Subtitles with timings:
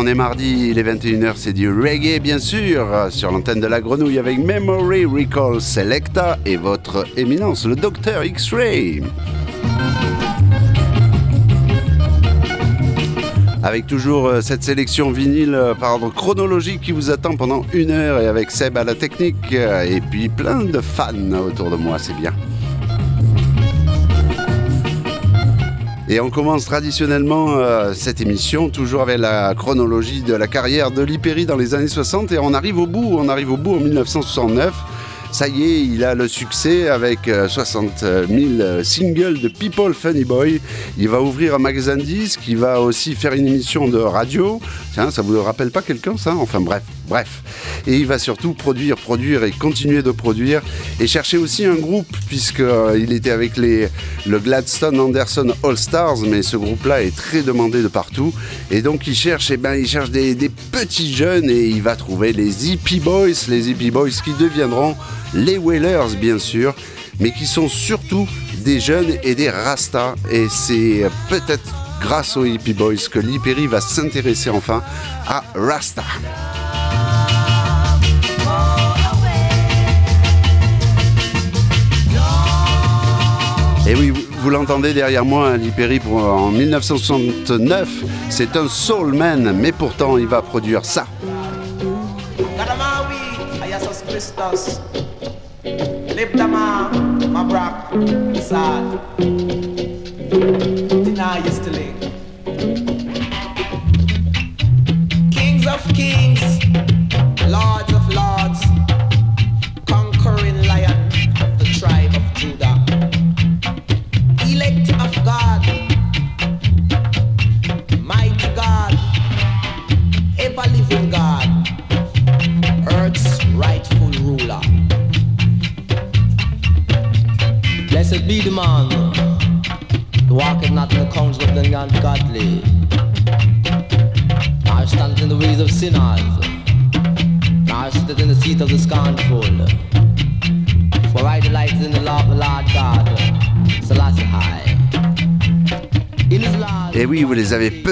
[0.00, 3.80] on est mardi, il est 21h, c'est du reggae bien sûr, sur l'antenne de la
[3.80, 9.02] grenouille avec Memory Recall Selecta et votre éminence, le docteur X-Ray.
[13.62, 18.18] Avec toujours euh, cette sélection vinyle euh, pardon, chronologique qui vous attend pendant une heure
[18.18, 21.98] et avec Seb à la technique euh, et puis plein de fans autour de moi,
[21.98, 22.32] c'est bien.
[26.08, 27.54] Et on commence traditionnellement
[27.94, 32.32] cette émission toujours avec la chronologie de la carrière de Lipéry dans les années 60
[32.32, 34.74] et on arrive au bout, on arrive au bout en 1969
[35.32, 39.94] ça y est, il a le succès avec 60 euh, 000 euh, singles de People
[39.94, 40.60] Funny Boy.
[40.98, 44.60] Il va ouvrir un magasin de disques, il va aussi faire une émission de radio.
[44.92, 46.34] Tiens, ça vous rappelle pas quelqu'un ça?
[46.34, 47.42] Enfin bref, bref.
[47.86, 50.62] Et il va surtout produire, produire et continuer de produire
[51.00, 53.88] et chercher aussi un groupe puisqu'il euh, était avec les,
[54.26, 58.32] le Gladstone Anderson All Stars, mais ce groupe-là est très demandé de partout.
[58.70, 60.34] Et donc il cherche, eh ben, il cherche des,
[60.70, 64.96] petits jeunes et il va trouver les Hippie Boys, les Hippie Boys qui deviendront
[65.34, 66.74] les Whalers bien sûr,
[67.18, 68.28] mais qui sont surtout
[68.64, 70.14] des jeunes et des Rastas.
[70.30, 74.82] Et c'est peut-être grâce aux Hippie Boys que Lee va s'intéresser enfin
[75.26, 76.04] à Rasta.
[83.90, 87.88] Et oui, vous, l'entendez derrière moi, Lee Perry, en 1969,
[88.28, 91.06] c'est un soul man, mais pourtant il va produire ça.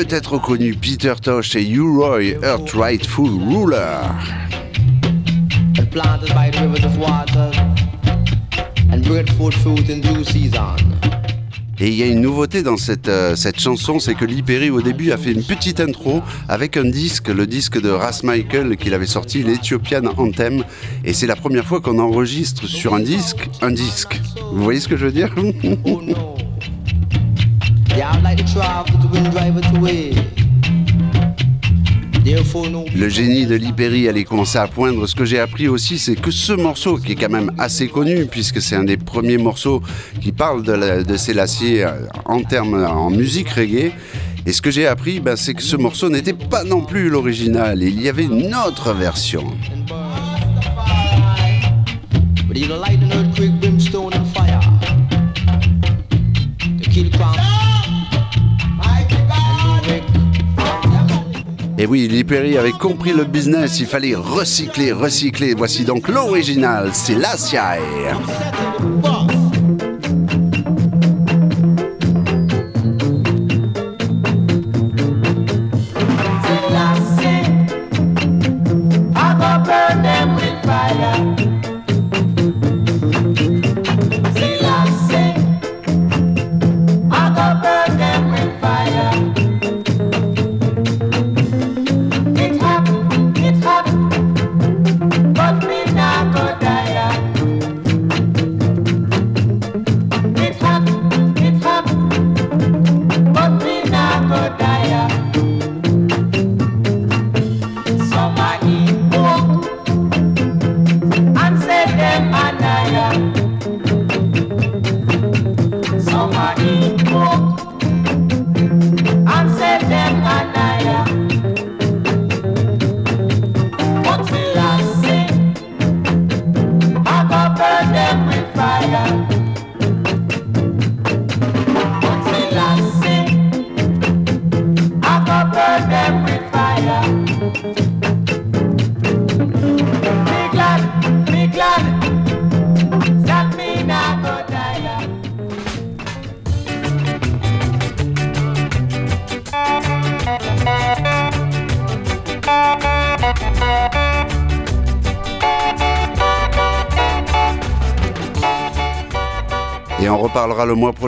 [0.09, 4.01] Peut-être reconnus, Peter Tosh et U-Roy, Earth Rightful Ruler.
[5.91, 7.51] Planted by the rivers of water.
[11.81, 14.71] Et il y a une nouveauté dans cette, euh, cette chanson, c'est que Lee Perry
[14.71, 18.77] au début a fait une petite intro avec un disque, le disque de Ras Michael
[18.77, 20.65] qu'il avait sorti, l'Ethiopian Anthem.
[21.05, 24.21] Et c'est la première fois qu'on enregistre sur un disque un disque.
[24.53, 25.35] Vous voyez ce que je veux dire?
[32.95, 35.07] Le génie de Libéry allait commencer à poindre.
[35.07, 38.27] Ce que j'ai appris aussi, c'est que ce morceau, qui est quand même assez connu,
[38.27, 39.83] puisque c'est un des premiers morceaux
[40.21, 43.91] qui parle de, la, de euh, en termes en musique reggae,
[44.47, 47.83] et ce que j'ai appris, ben, c'est que ce morceau n'était pas non plus l'original.
[47.83, 49.45] Il y avait une autre version.
[61.81, 65.55] Et oui, Lee Perry avait compris le business, il fallait recycler, recycler.
[65.55, 67.37] Voici donc l'original, c'est la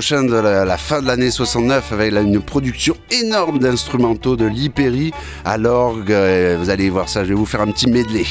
[0.00, 5.12] de la, fin de l'année 69 avec une production énorme d'instrumentaux de Lee Perry
[5.44, 6.16] à l'orgue.
[6.58, 8.24] Vous allez voir ça, je vais vous faire un petit medley.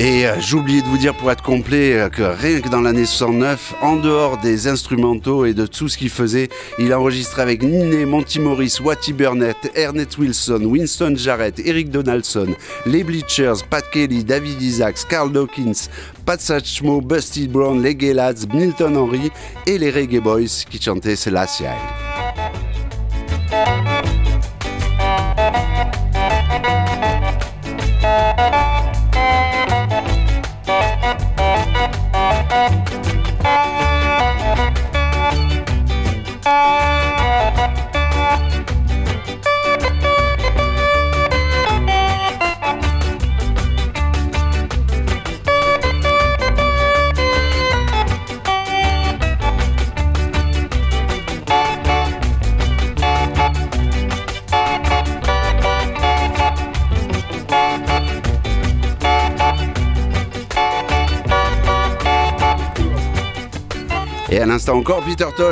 [0.00, 3.04] Et euh, j'oubliais de vous dire pour être complet euh, que rien que dans l'année
[3.04, 7.64] 69, en dehors des instrumentaux et de tout ce qu'il faisait, il a enregistré avec
[7.64, 12.54] Nine, Monty Morris, Wattie Burnett, Ernest Wilson, Winston Jarrett, Eric Donaldson,
[12.86, 15.88] les Bleachers, Pat Kelly, David Isaacs, Carl Dawkins,
[16.24, 19.32] Pat Satchmo, Busty Brown, les Gay Lads, Milton Henry
[19.66, 21.64] et les Reggae Boys qui chantaient Selassie.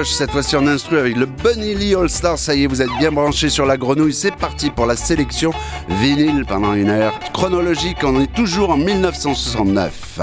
[0.05, 2.39] Cette fois-ci en instru avec le Bunny Lee All Star.
[2.39, 4.15] Ça y est, vous êtes bien branchés sur la grenouille.
[4.15, 5.51] C'est parti pour la sélection
[5.89, 7.99] vinyle pendant une heure chronologique.
[8.05, 10.21] On est toujours en 1969.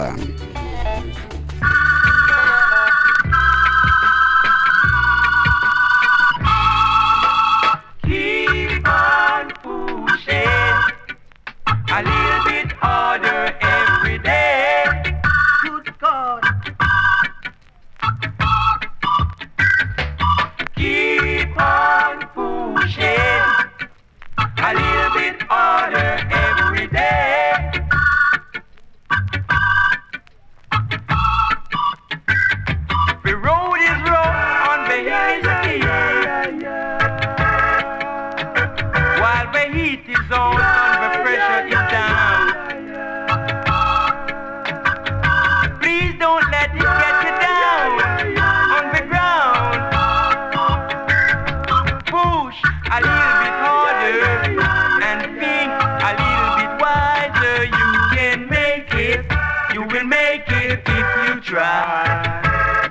[61.43, 62.89] try.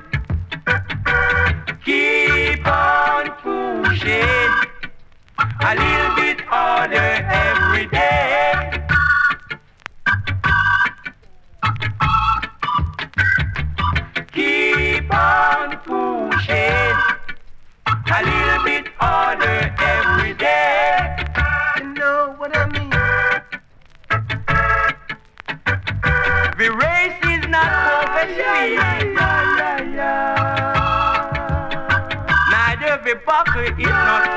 [1.85, 4.53] Keep on pushing
[5.39, 8.22] a little bit harder every day.
[33.55, 34.32] We eat not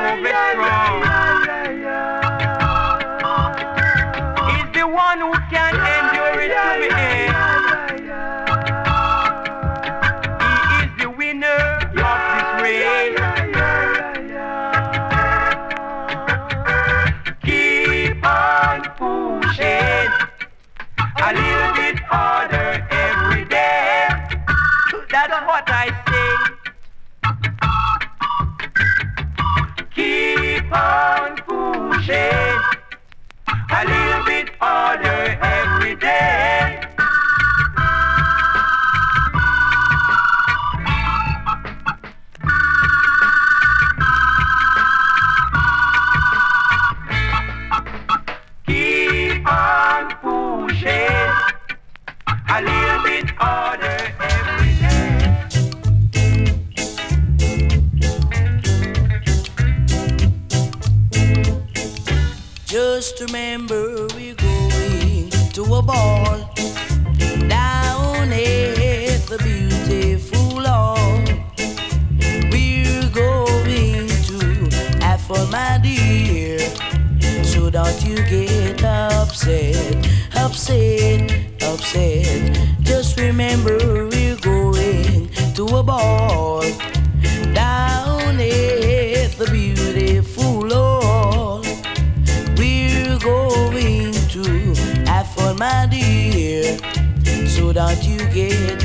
[98.35, 98.84] Yeah.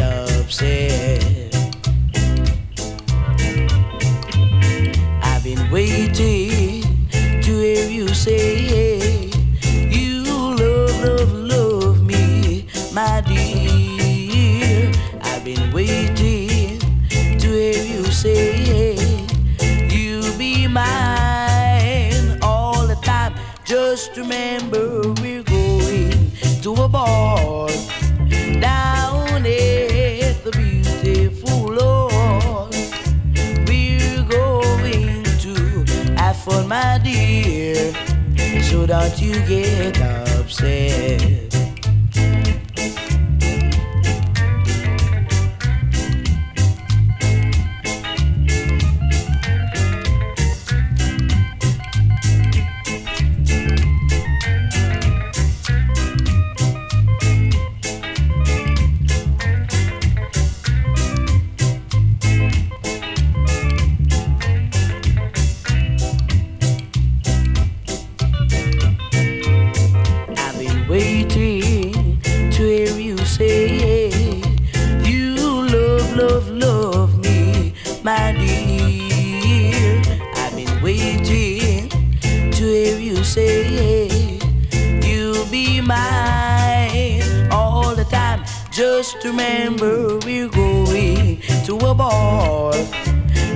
[89.31, 92.73] Remember we're going to a ball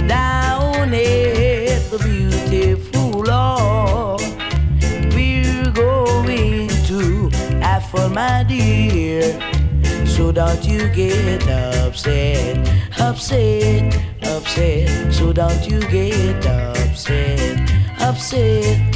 [0.07, 4.21] down at the beautiful Lord.
[5.15, 7.29] We're going to
[7.61, 9.23] have fun, my dear.
[10.07, 12.69] So don't you get upset,
[13.01, 15.13] upset, upset.
[15.13, 18.94] So don't you get upset, upset,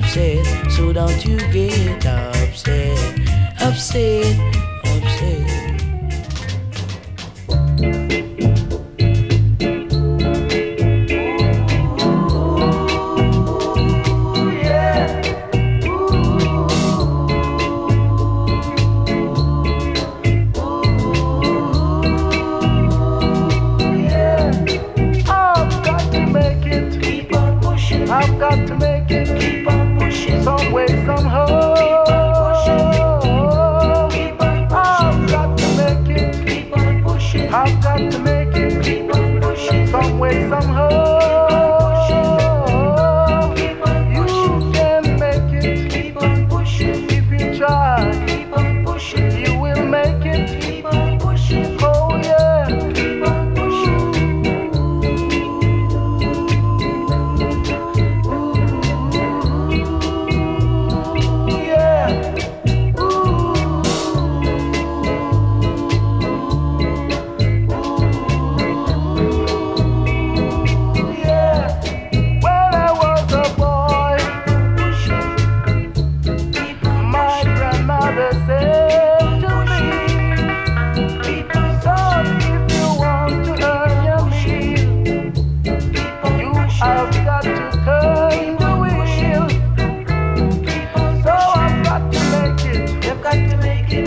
[0.00, 0.72] upset.
[0.72, 3.20] So don't you get upset,
[3.60, 4.69] upset.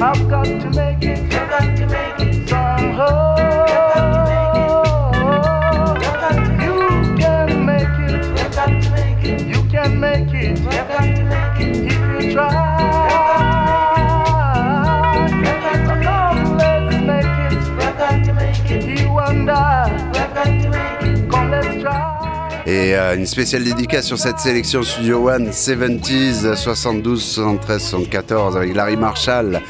[0.05, 1.22] I've got to make it.
[22.95, 29.61] Une spéciale dédicace sur cette sélection Studio One 70s 72, 73, 74 avec Larry Marshall.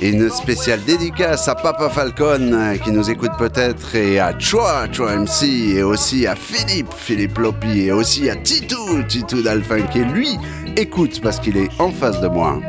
[0.00, 5.16] Et une spéciale dédicace à Papa Falcon qui nous écoute peut-être et à Choi, Choi
[5.16, 10.38] MC et aussi à Philippe, Philippe Lopi et aussi à Titou, Titou Dalphin qui lui
[10.76, 12.60] écoute parce qu'il est en face de moi.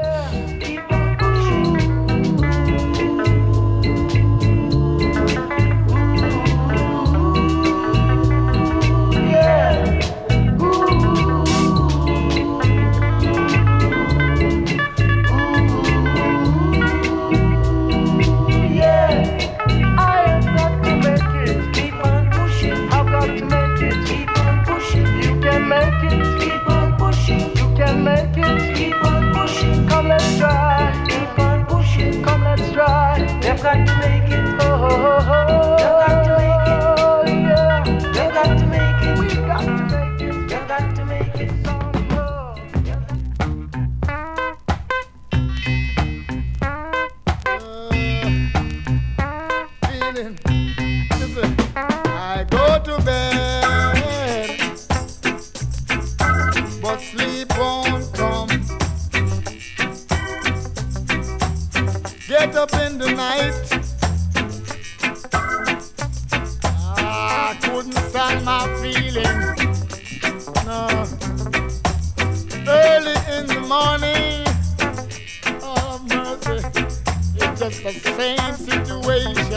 [77.86, 79.54] The same situation.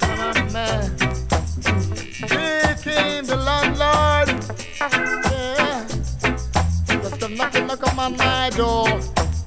[0.00, 0.48] And I'm
[2.28, 4.28] Here came the landlord.
[5.30, 5.84] Yeah.
[7.02, 8.88] Just knocking, knock on my door.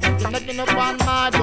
[0.01, 1.40] Knocking, knocking upon my door.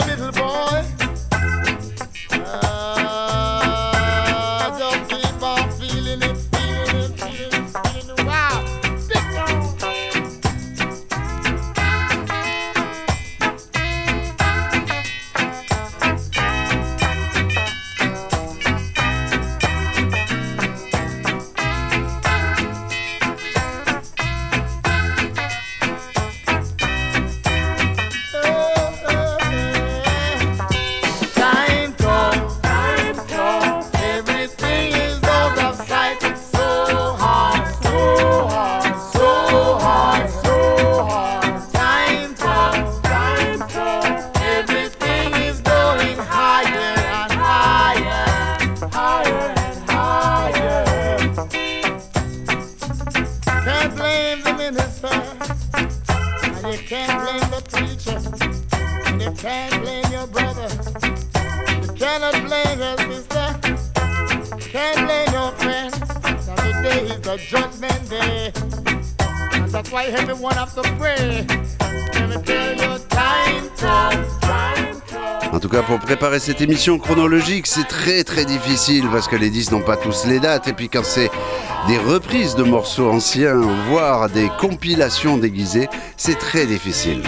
[0.00, 0.03] En
[76.38, 80.40] cette émission chronologique, c'est très très difficile parce que les disques n'ont pas tous les
[80.40, 80.68] dates.
[80.68, 81.30] Et puis quand c'est
[81.86, 83.54] des reprises de morceaux anciens,
[83.88, 87.22] voire des compilations déguisées, c'est très difficile.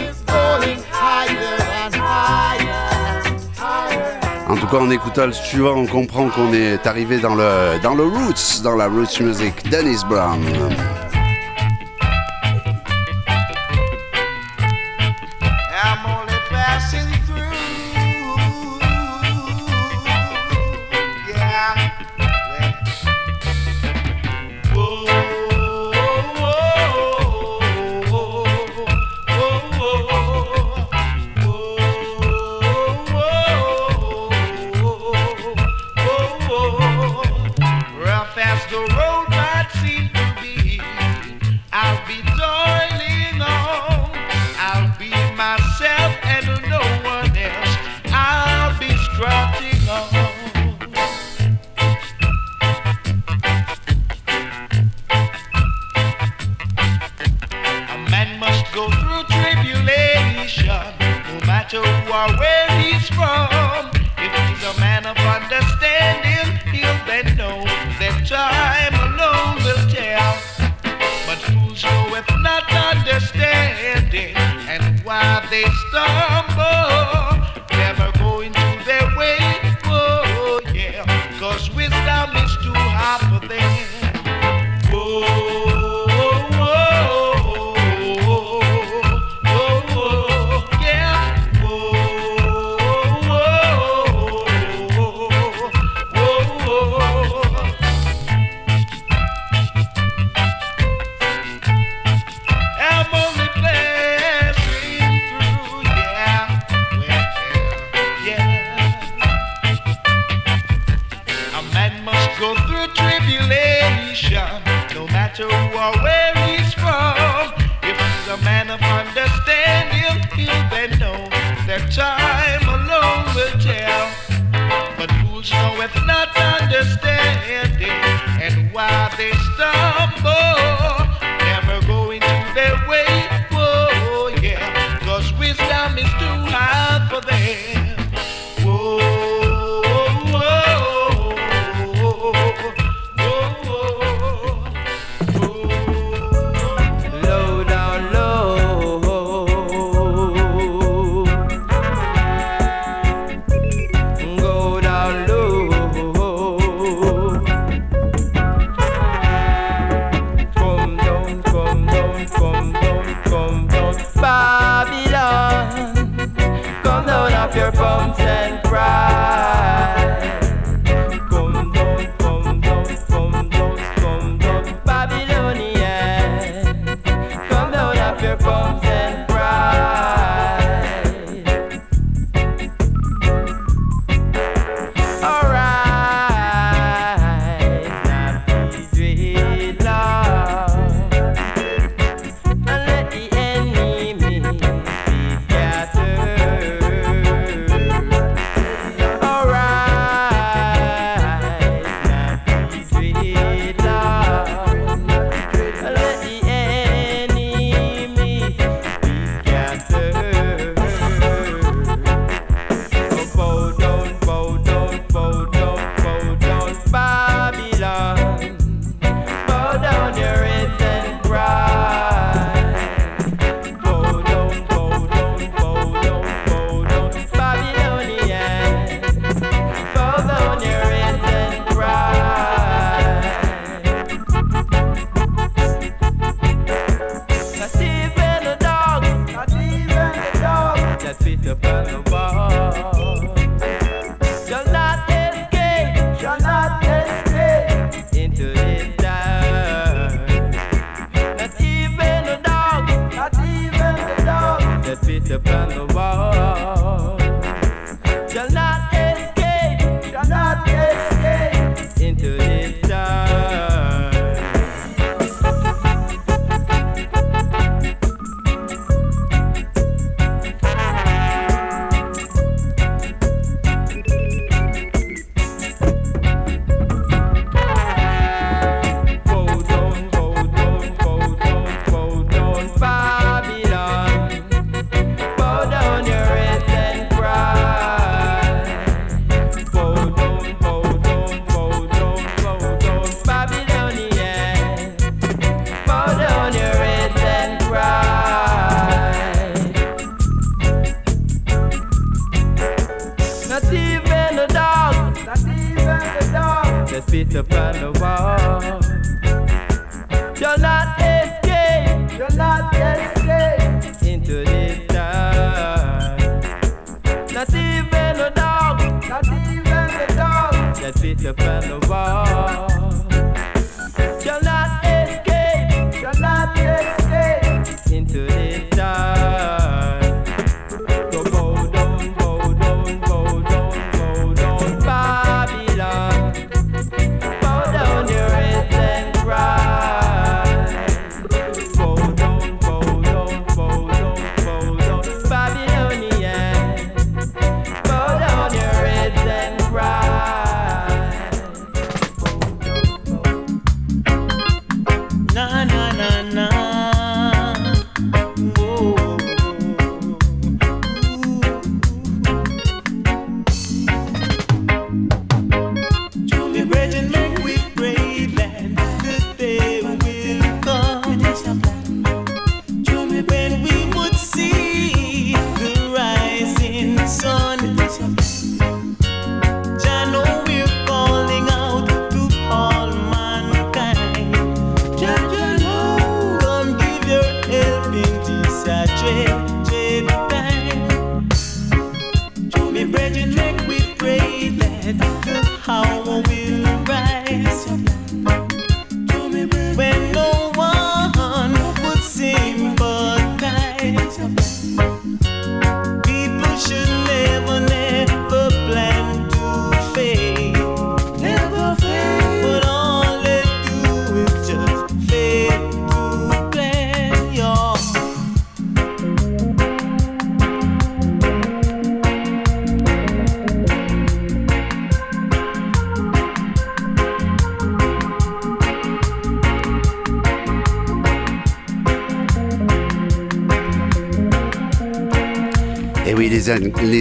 [4.49, 7.95] En tout cas, en écoutant le suivant, on comprend qu'on est arrivé dans le, dans
[7.95, 9.69] le roots, dans la roots music.
[9.71, 10.41] Dennis Brown.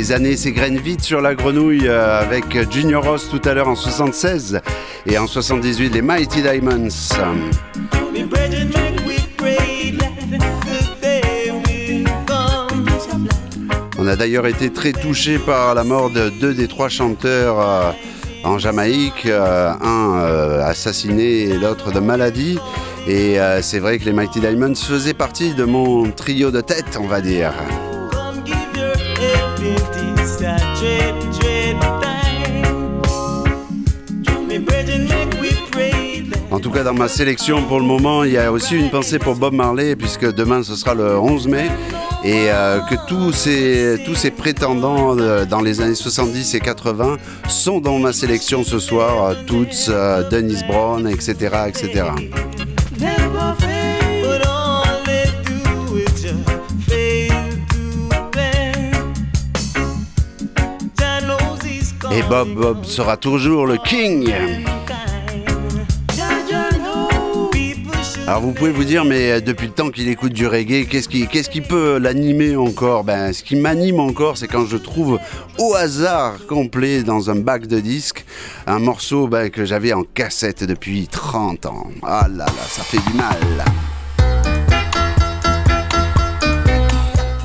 [0.05, 3.75] Les années s'égrènent vite sur la grenouille euh, avec Junior Ross tout à l'heure en
[3.75, 4.61] 76
[5.07, 6.89] et en 78 les Mighty Diamonds.
[13.97, 17.91] On a d'ailleurs été très touché par la mort de deux des trois chanteurs euh,
[18.43, 22.59] en Jamaïque, euh, un assassiné et l'autre de maladie.
[23.07, 27.07] Et c'est vrai que les Mighty Diamonds faisaient partie de mon trio de tête, on
[27.07, 27.53] va dire.
[36.85, 39.95] Dans ma sélection pour le moment, il y a aussi une pensée pour Bob Marley,
[39.95, 41.65] puisque demain ce sera le 11 mai,
[42.23, 47.17] et euh, que tous ces, tous ces prétendants euh, dans les années 70 et 80
[47.49, 51.55] sont dans ma sélection ce soir, euh, euh, Dennis Brown, etc.
[51.67, 52.03] etc.
[62.11, 64.31] Et Bob, Bob sera toujours le king.
[68.27, 71.07] Alors vous pouvez vous dire, mais euh, depuis le temps qu'il écoute du reggae, qu'est-ce
[71.07, 73.03] qui, qu'est-ce qui peut l'animer encore?
[73.03, 75.19] Ben, ce qui m'anime encore, c'est quand je trouve
[75.59, 78.25] au hasard complet dans un bac de disques
[78.65, 81.87] un morceau ben, que j'avais en cassette depuis 30 ans.
[82.01, 83.63] Ah là là, ça fait du mal.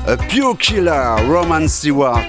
[0.07, 2.27] A Pure Killer, Roman Stewart.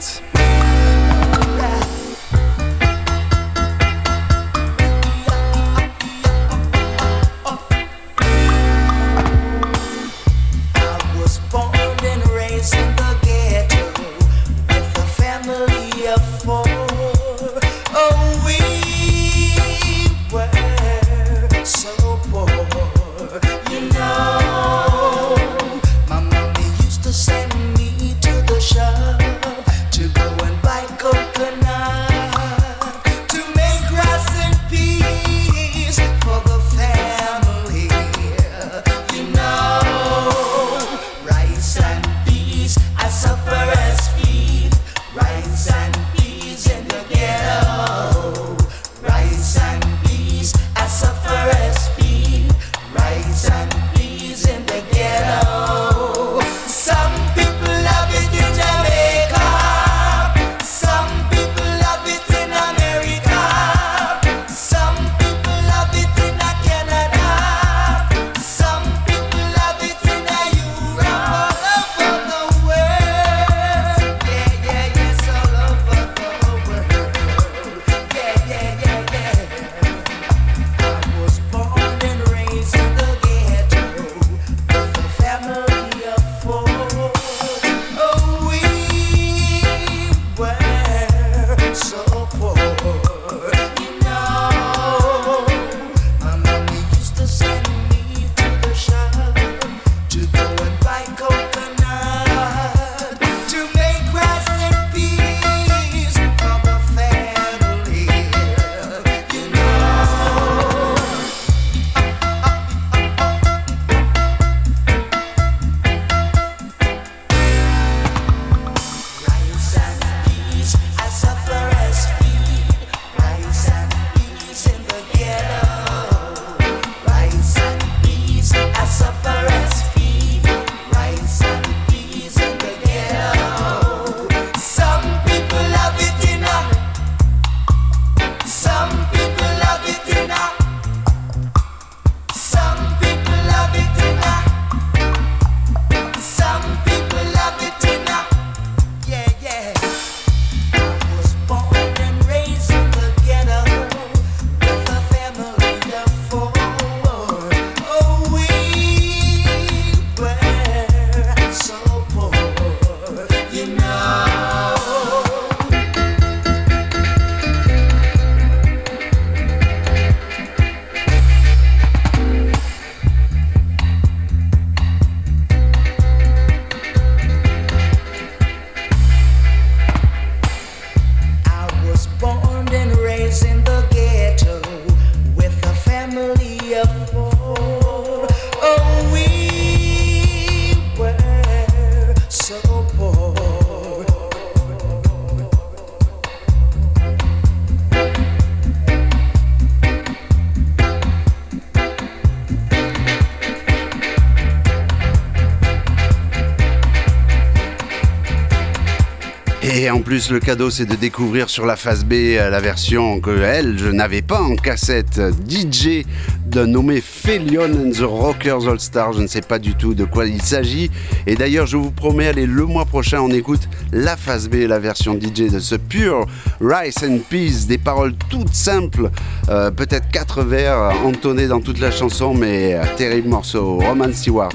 [209.92, 213.42] En plus, le cadeau, c'est de découvrir sur la phase B euh, la version que
[213.42, 215.20] elle, je n'avais pas en cassette.
[215.48, 216.04] DJ
[216.46, 219.12] de nommé Felion and the Rockers All Star.
[219.12, 220.90] Je ne sais pas du tout de quoi il s'agit.
[221.26, 224.78] Et d'ailleurs, je vous promets, allez, le mois prochain, on écoute la phase B, la
[224.78, 226.26] version DJ de ce pur
[226.60, 227.66] Rice and Peace.
[227.66, 229.10] Des paroles toutes simples,
[229.48, 233.78] euh, peut-être quatre vers entonnés dans toute la chanson, mais euh, terrible morceau.
[233.78, 234.52] Roman Stewart.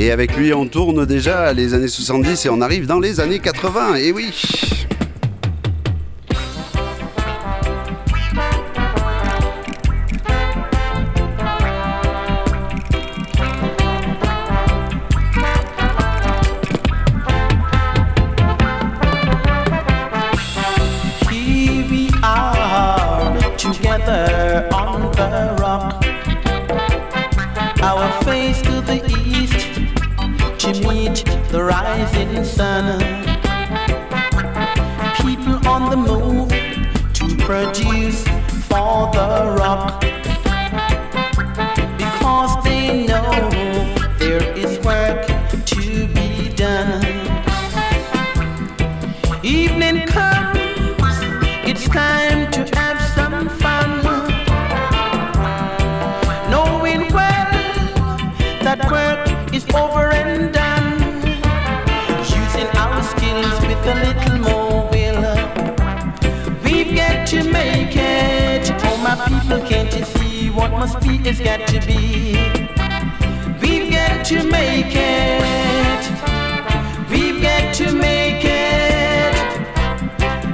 [0.00, 3.40] Et avec lui, on tourne déjà les années 70 et on arrive dans les années
[3.40, 3.96] 80.
[3.96, 4.32] Et oui!
[70.92, 72.32] Must be has got to be?
[73.60, 76.02] We've got to make it.
[77.10, 79.34] We've got to make it.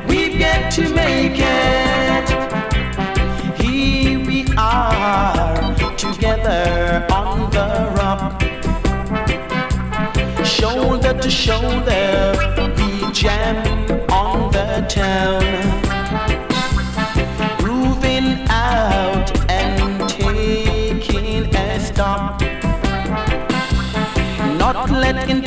[0.09, 2.29] We've got to make it.
[3.61, 8.43] Here we are together on the rock.
[10.45, 12.35] Shoulder to shoulder,
[12.77, 13.84] we jam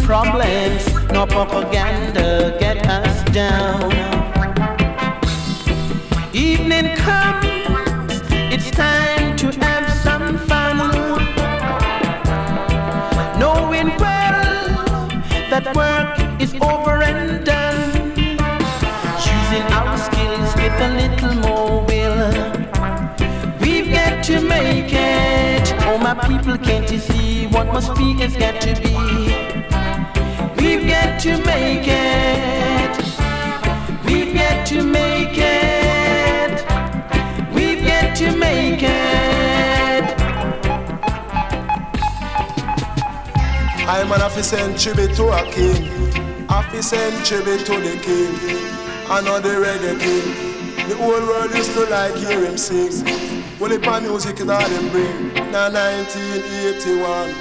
[0.07, 3.91] problems nor propaganda get us down.
[6.33, 8.21] Evening comes,
[8.53, 10.77] it's time to have some fun.
[13.37, 15.09] Knowing well
[15.51, 17.81] that work is over and done.
[19.35, 22.31] Using our skills with a little more will.
[23.59, 25.73] We've got to make it.
[25.89, 29.26] Oh, my people, can't you see what must be has got to be?
[31.17, 32.97] We've to make it.
[34.05, 36.63] We've got to make it.
[37.51, 40.03] We've got to make it.
[43.87, 45.89] I'm an officer tribute to a king.
[46.49, 48.35] Officer tribute to the king.
[49.41, 50.87] The reggae king.
[50.87, 53.03] The whole world used to like hear him sing.
[53.59, 55.33] Well, if music is all them bring.
[55.51, 57.33] Now 1981.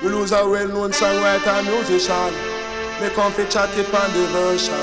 [0.00, 2.43] We lose a well-known songwriter and musician.
[3.00, 4.74] Me come fi chat it on the version.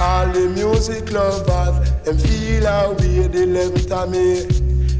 [0.00, 4.46] All the music lovers, them feel how we the 11th of May.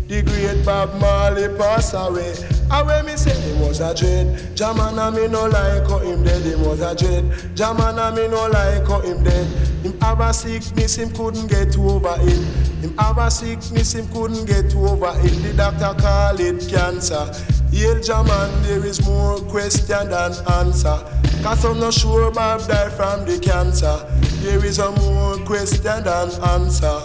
[0.09, 2.58] The great Bob Marley pass away.
[2.71, 6.43] And when me say he was a dread, Jamana me no like how him dead,
[6.43, 7.25] he was a dread.
[7.57, 9.47] Jamana me no like how him dead.
[9.83, 12.69] Him have a sickness, him couldn't get over it.
[12.83, 15.43] Him have a sickness, him couldn't get over it.
[15.43, 17.33] The doctor call it cancer.
[17.73, 20.99] Hail Jaman, there is more question than answer.
[21.43, 23.97] Cause I'm not sure Bob died from the cancer.
[24.43, 27.01] There is a more question than answer.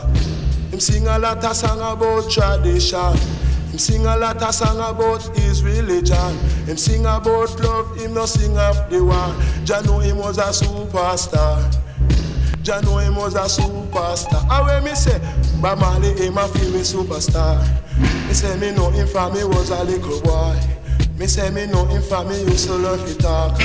[0.72, 3.14] Him sing a lot of song about tradition.
[3.74, 6.38] Him sing a lot of song about his religion.
[6.68, 9.34] Him sing about love, him no sing of the one.
[9.66, 11.58] Jah know him was a superstar.
[12.62, 14.44] Jah know him was a superstar.
[14.48, 15.20] And when me say,
[15.60, 17.58] Bob Marley him a feel me superstar.
[18.28, 20.56] Me say me know him from me was a little boy.
[21.18, 23.58] Me say me know him from me used to learn to talk.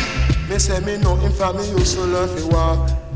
[0.49, 3.08] Me say me know him from me used to learn to walk.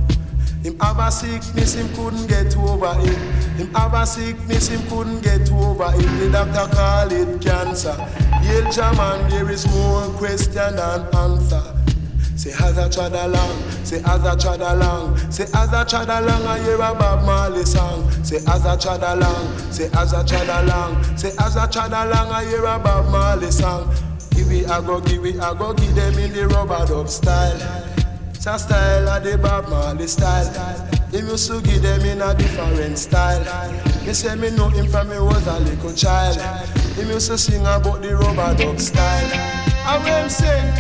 [0.63, 3.19] Him have a sickness, him couldn't get over it.
[3.59, 6.07] Him have a sickness, him couldn't get over it.
[6.21, 7.95] The doctor call it cancer.
[8.43, 11.63] Hail Jaman, there is more question than answer.
[12.37, 16.47] Say as I trod along, say as I trod along, say as I trod along,
[16.47, 18.11] I hear a Bob Marley song.
[18.25, 22.33] Say as I trod along, say as I trod along, say as I trod along,
[22.33, 23.93] I hear a Bob Marley song.
[24.31, 27.59] Give it, I go give it, I go give them in the rubber dub style.
[28.45, 30.51] It's a style of the Bob Marley style.
[31.13, 33.39] Him used to give them in a different style.
[34.05, 36.41] Me say me know him from me was a little child.
[36.97, 39.31] Him used to sing about the rubber duck style.
[39.87, 40.75] And when him sing,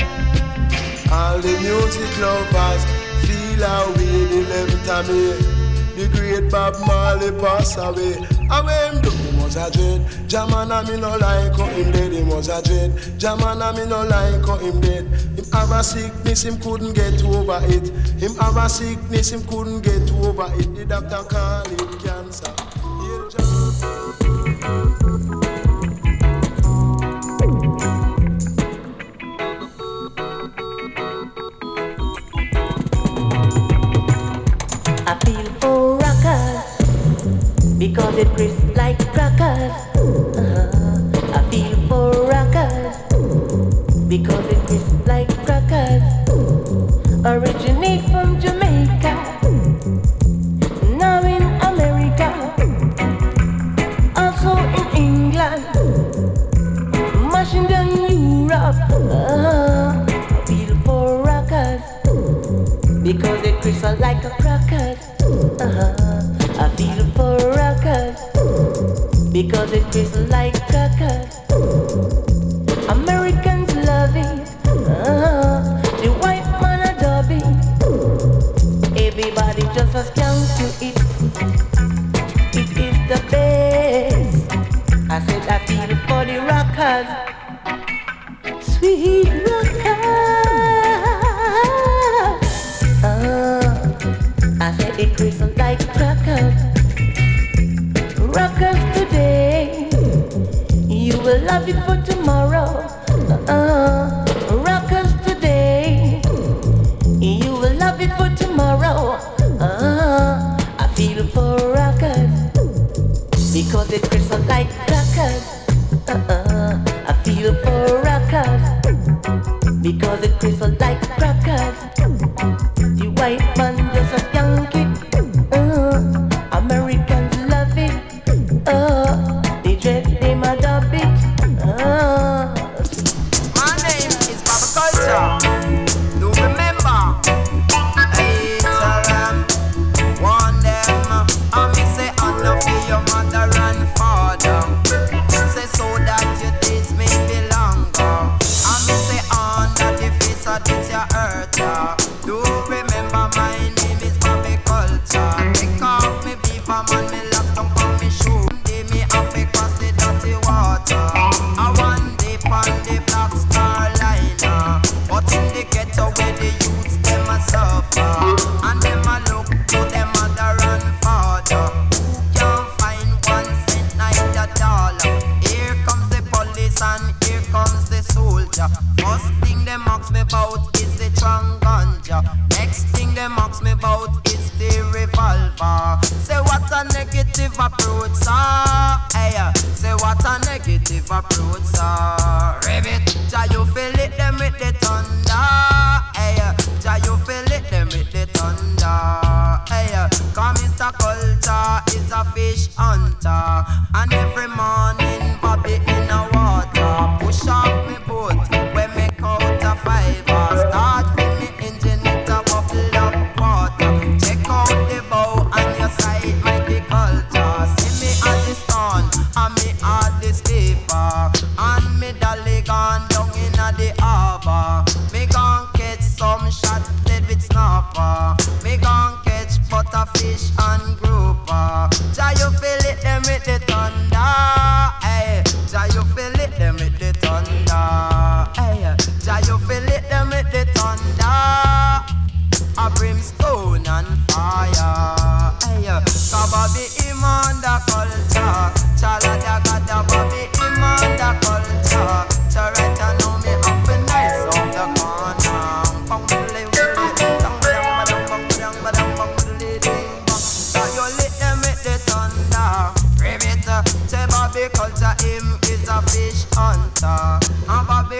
[1.12, 2.82] all the music lovers
[3.30, 5.51] feel how we the left time here.
[6.02, 8.14] The great Bob Marley pass away.
[8.50, 10.00] And when him he was a dread.
[10.26, 12.90] Jamana me no like how him dead, he was a dread.
[13.20, 15.06] Jamana me no like how him dead.
[15.06, 17.88] Him have a sickness, him couldn't get over it.
[18.20, 20.74] Him have a sickness, him couldn't get over it.
[20.74, 22.71] The doctor call it cancer.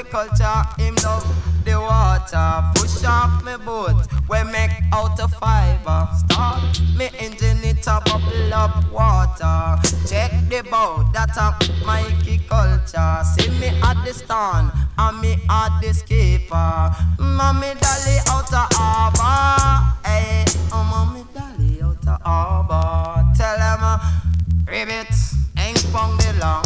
[0.05, 1.25] culture, him love
[1.65, 2.63] the water.
[2.75, 6.09] Push off me boat, we make out of fiber.
[6.19, 9.81] Start me engine, it a bubble up water.
[10.07, 13.23] Check the boat, that a Mikey culture.
[13.35, 16.91] See me at the stand, and me at the skipper.
[17.19, 19.99] Mommy dolly out of harbor.
[20.07, 23.33] Hey, oh mommy dolly out of harbor.
[23.37, 23.99] Tell him, uh,
[24.67, 25.15] ribbit,
[25.59, 26.62] ain't pong the long.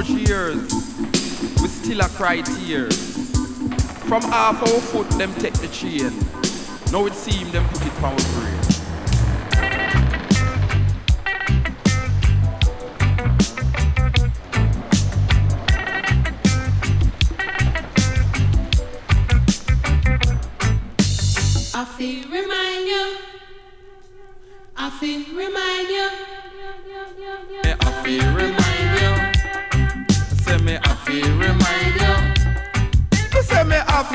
[0.00, 0.72] Much years,
[1.60, 3.28] we still a cry tears.
[4.08, 6.10] From half our foot, them take the chain.
[6.90, 8.60] Now it seem them put it on brain.
[21.74, 23.16] I feel remind you.
[24.78, 26.10] I feel remind you.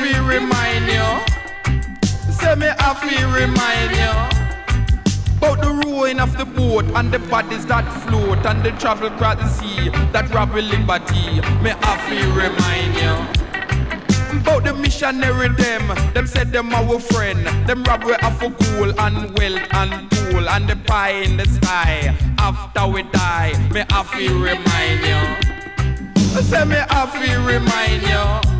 [0.06, 1.06] Me I feel remind you.
[2.32, 4.12] Say me I feel remind you.
[5.38, 9.36] About the ruin of the boat and the bodies that float and the travel across
[9.36, 11.40] the sea that rob liberty.
[11.62, 13.14] Me I feel remind you.
[14.40, 17.46] About the missionary them, them said them our friend.
[17.68, 21.46] Them rob we of a gold and wealth and pool and the pie in the
[21.46, 22.14] sky.
[22.38, 26.42] After we die, me I feel remind you.
[26.42, 28.55] Say me I feel remind you.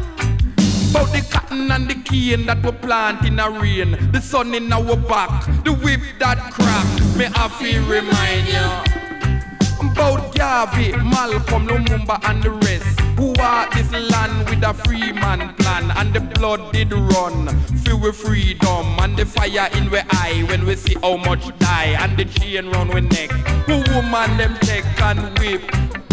[0.96, 4.72] About the cotton and the cane that we plant in a rain, the sun in
[4.72, 6.86] our back, the whip that crack.
[7.18, 9.90] Me I feel remind you.
[9.90, 12.98] About Garvey, Malcolm, Lumumba and the rest.
[13.18, 15.90] Who are this land with a free man plan?
[15.98, 17.48] And the blood did run,
[17.84, 21.94] feel with freedom And the fire in we eye when we see how much die.
[22.00, 23.30] And the chain round we neck,
[23.68, 26.05] who woman them take and whip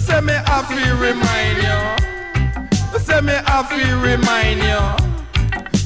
[0.00, 5.06] Say me happy remind you Say me happy remind you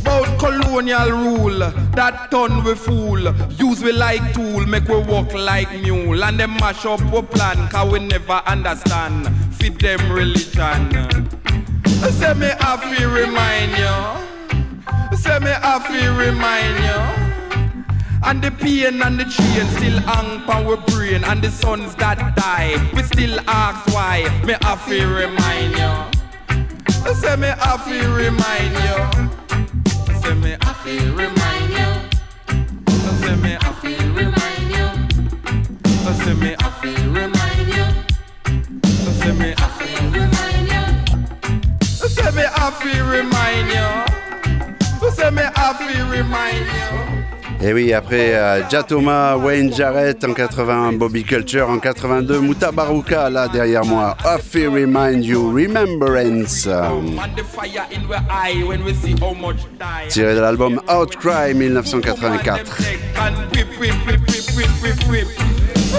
[0.06, 3.20] about colonial rule that turn we fool.
[3.52, 6.22] Use we like tool make we walk like mule.
[6.22, 9.28] And them mash up we plan cause we never understand.
[9.54, 10.90] Fit them religion.
[11.86, 17.23] Say me happy remind you say me happy remind you
[18.26, 22.18] and the pain and the chain still hang on we brain and the sons that
[22.36, 29.34] die we still ask why me happy remind you say me happy remind you
[30.24, 31.90] say me I feel remind you.
[32.88, 34.86] I Say me I feel remind you.
[35.84, 37.86] I Say me I feel remind you.
[39.06, 40.84] I Say me I feel remind you.
[42.08, 45.10] Say me I feel remind you.
[45.10, 47.23] Say me I feel remind you.
[47.66, 48.34] Et oui, après
[48.70, 54.66] Jatoma, Wayne Jarrett en 81, Bobby Culture en 82, Muta Baruka là derrière moi, Happy
[54.66, 56.68] Remind You, Remembrance,
[60.10, 62.82] tiré de l'album Outcry 1984.
[63.16, 65.28] And whip, whip, whip, whip, whip, whip, whip.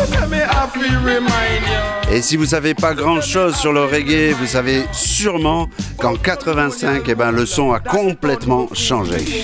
[0.06, 2.14] Say me I feel remind you.
[2.14, 7.02] Et si vous savez pas grand chose sur le reggae, vous savez sûrement qu'en 85,
[7.08, 9.44] eh ben, le son a complètement changé.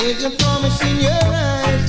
[0.00, 1.79] There's a promise in your eyes.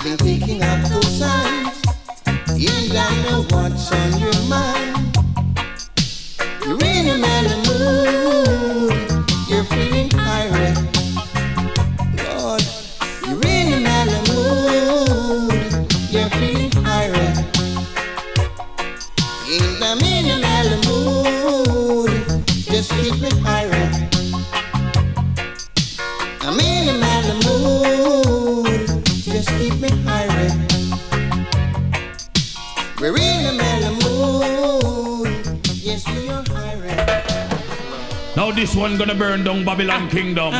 [0.00, 1.82] I've been picking up those signs.
[2.46, 4.37] And I know what's on your
[40.08, 40.52] Babylon Kingdom.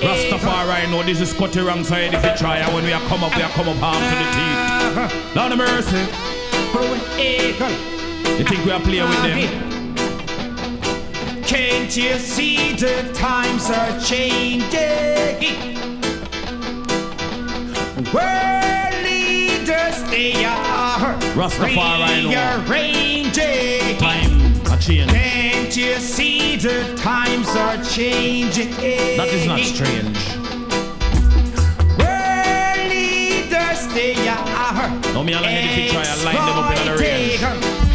[0.00, 2.58] Rastafari know this is Scotty wrong side if you try.
[2.58, 5.36] And when we are come up, we are come up arm to the teeth.
[5.36, 5.98] Lord of mercy.
[8.38, 9.38] You think we are playing with them?
[11.44, 15.76] Can't you see the times are changing?
[18.12, 22.30] World leaders, they are Rastafari know.
[22.30, 23.98] rearranging.
[23.98, 25.31] Time a change.
[25.72, 28.72] Can't you see the times are changing?
[29.16, 30.20] That is not strange.
[31.96, 36.96] World leaders, they are No me if you try and line them up in the
[37.00, 37.40] range.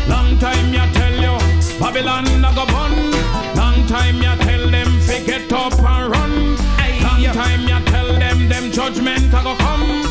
[0.10, 1.38] Long time ya tell you,
[1.80, 3.12] Babylon a go bun.
[3.56, 6.58] Long time ya tell them fi get up and run.
[7.04, 10.07] Long time ya tell them them judgment a go come.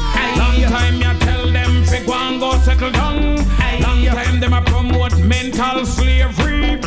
[0.67, 3.37] Long time ya tell them fi go and go settle down.
[3.81, 6.81] Long time them a promote mental slavery.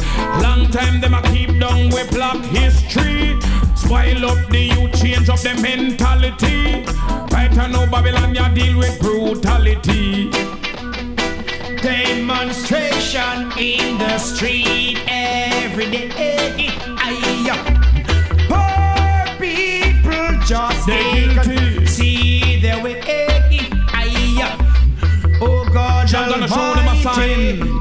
[0.43, 3.39] Long time them a keep down with black history.
[3.75, 6.83] Spoil up the youth, change up the mentality.
[7.31, 10.29] Right now Babylon ya deal with brutality.
[11.81, 16.68] Demonstration in the street every day.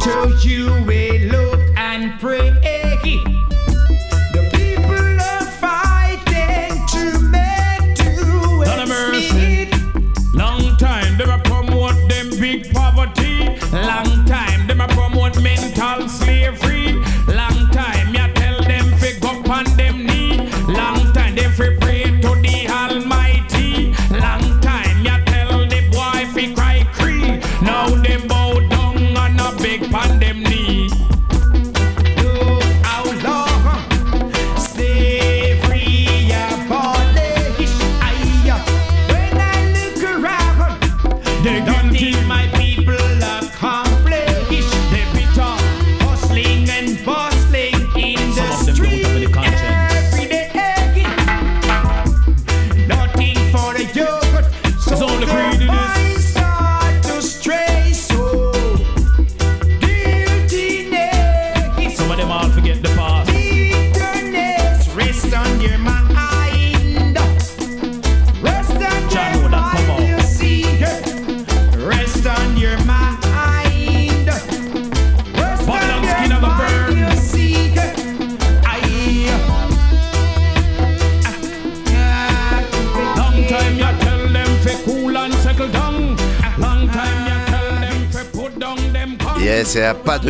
[0.09, 1.08] To you we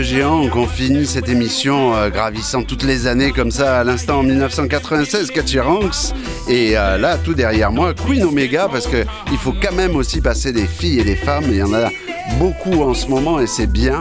[0.03, 4.22] géant qu'on finit cette émission euh, gravissant toutes les années comme ça à l'instant en
[4.22, 6.14] 1996 Catcheranx
[6.49, 10.20] et euh, là tout derrière moi Queen Omega parce que il faut quand même aussi
[10.20, 11.44] passer des filles et des femmes.
[11.49, 11.90] Il y en a
[12.38, 14.01] beaucoup en ce moment et c'est bien.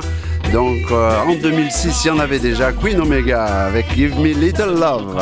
[0.52, 4.80] Donc euh, en 2006 il y en avait déjà Queen Omega avec Give Me Little
[4.80, 5.18] Love.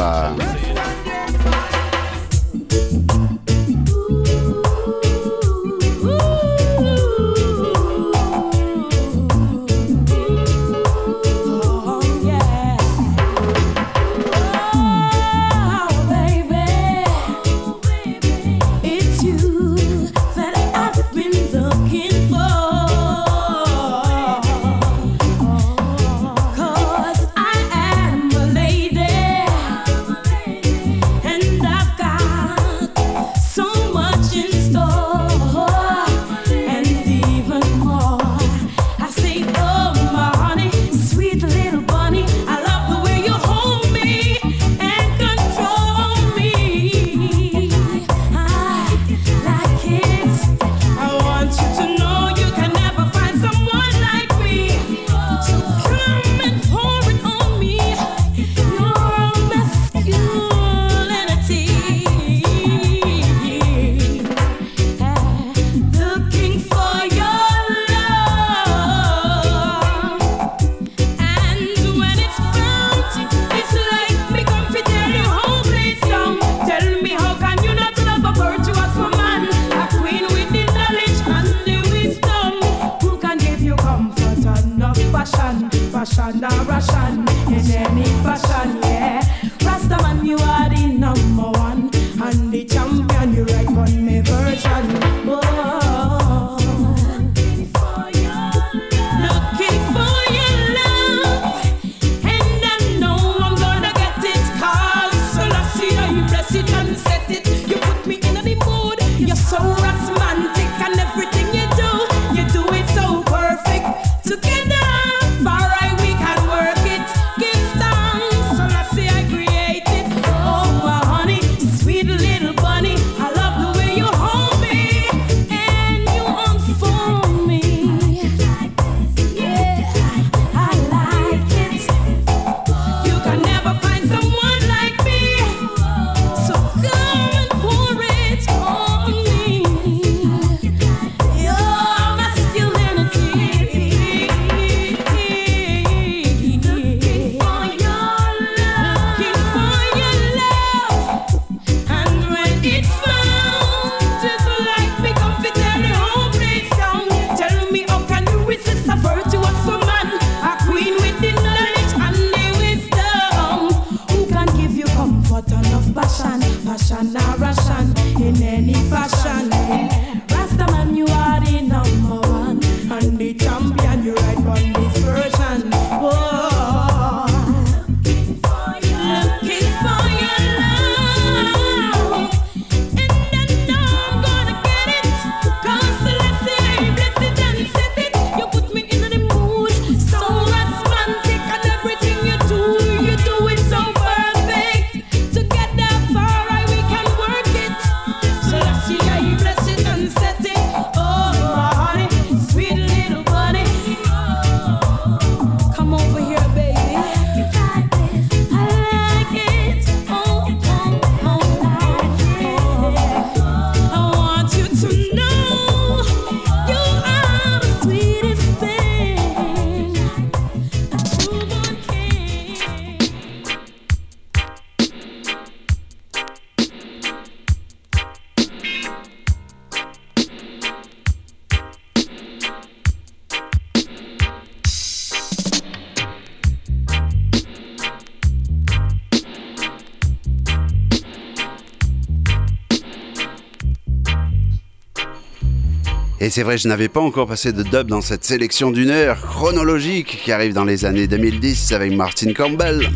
[246.35, 250.19] c'est vrai, je n'avais pas encore passé de dub dans cette sélection d'une heure chronologique
[250.21, 252.89] qui arrive dans les années 2010 avec Martin Campbell.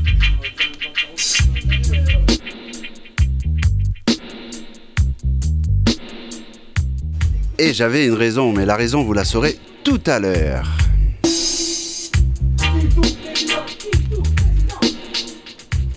[7.58, 10.79] Et j'avais une raison, mais la raison vous la saurez tout à l'heure.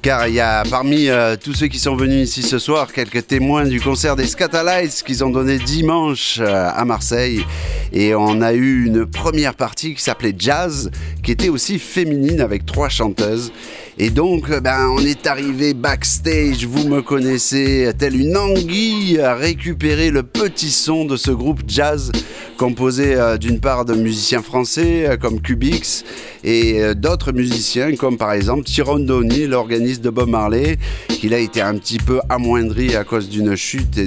[0.02, 3.28] Car il y a parmi euh, tous ceux qui sont venus ici ce soir quelques
[3.28, 7.46] témoins du concert des Scatalites qu'ils ont donné dimanche euh, à Marseille.
[7.92, 10.90] Et on a eu une première partie qui s'appelait Jazz,
[11.22, 13.52] qui était aussi féminine avec trois chanteuses.
[13.98, 19.34] Et donc, euh, ben, on est arrivé backstage, vous me connaissez, telle une anguille à
[19.34, 22.10] récupérer le petit son de ce groupe jazz
[22.56, 26.04] composé euh, d'une part de musiciens français euh, comme Cubix
[26.42, 30.78] et d'autres musiciens comme par exemple Tyrone Donny, l'organiste de Bob Marley,
[31.08, 34.00] qu'il a été un petit peu amoindri à cause d'une chute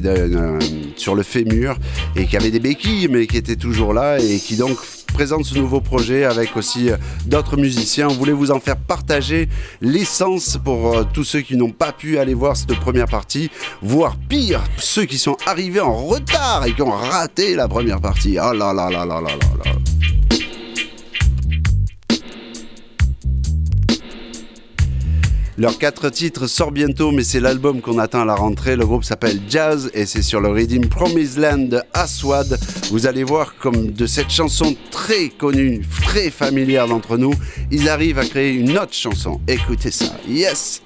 [0.97, 1.77] sur le fémur
[2.15, 4.77] et qui avait des béquilles mais qui était toujours là et qui donc
[5.15, 8.09] présente ce nouveau projet avec aussi euh, d'autres musiciens.
[8.09, 9.47] On voulait vous en faire partager
[9.79, 13.49] l'essence pour euh, tous ceux qui n'ont pas pu aller voir cette première partie,
[13.81, 18.37] voire pire, ceux qui sont arrivés en retard et qui ont raté la première partie.
[18.41, 20.44] Oh là là là là là là là.
[25.57, 28.75] Leur quatre titres sort bientôt, mais c'est l'album qu'on attend à la rentrée.
[28.75, 32.59] Le groupe s'appelle Jazz et c'est sur le Redeem Promised Land de Aswad.
[32.91, 37.33] Vous allez voir comme de cette chanson très connue, très familière d'entre nous,
[37.71, 39.39] ils arrivent à créer une autre chanson.
[39.47, 40.17] Écoutez ça.
[40.27, 40.84] Yes!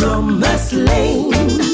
[0.00, 1.69] The promised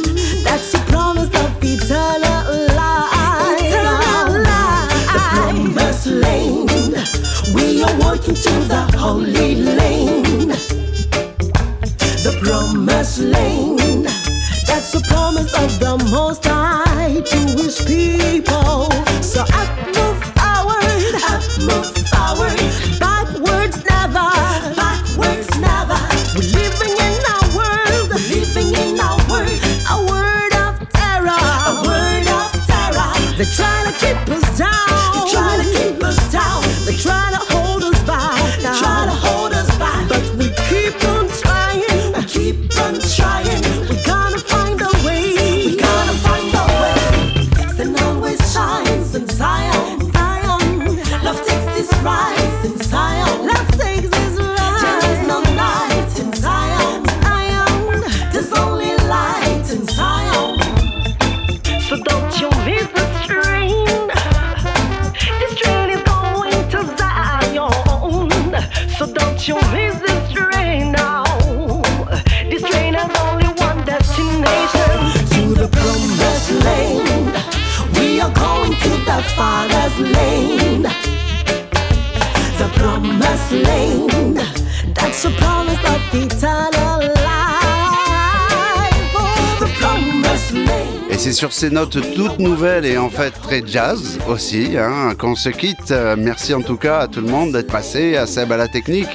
[91.70, 95.90] notes toutes nouvelles et en fait très jazz aussi hein, qu'on se quitte.
[95.90, 98.68] Euh, Merci en tout cas à tout le monde d'être passé, à Seb à la
[98.68, 99.08] technique,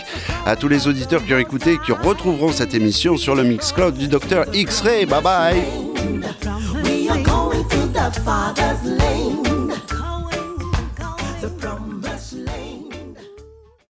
[0.45, 3.95] à tous les auditeurs qui ont écouté et qui retrouveront cette émission sur le Mixcloud
[3.95, 5.05] du docteur X-Ray.
[5.05, 5.63] Bye bye